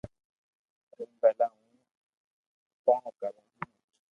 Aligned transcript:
ايم 0.97 1.11
ڀلا 1.21 1.47
ھون 1.55 1.71
ڪو 2.85 2.95
ڪرو 3.19 3.41
ھون 3.51 3.69